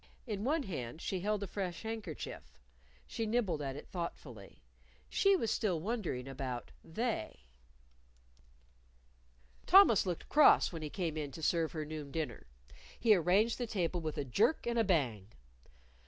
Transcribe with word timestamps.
In 0.25 0.43
one 0.43 0.63
hand 0.63 0.99
she 0.99 1.19
held 1.19 1.43
a 1.43 1.47
fresh 1.47 1.83
handkerchief. 1.83 2.57
She 3.05 3.27
nibbled 3.27 3.61
at 3.61 3.75
it 3.75 3.87
thoughtfully. 3.89 4.63
She 5.09 5.35
was 5.35 5.51
still 5.51 5.79
wondering 5.79 6.27
about 6.27 6.71
"They." 6.83 7.41
Thomas 9.67 10.07
looked 10.07 10.27
cross 10.27 10.73
when 10.73 10.81
he 10.81 10.89
came 10.89 11.17
in 11.17 11.29
to 11.33 11.43
serve 11.43 11.73
her 11.73 11.85
noon 11.85 12.09
dinner. 12.09 12.47
He 12.99 13.13
arranged 13.13 13.59
the 13.59 13.67
table 13.67 14.01
with 14.01 14.17
a 14.17 14.25
jerk 14.25 14.65
and 14.65 14.79
a 14.79 14.83
bang. 14.83 15.27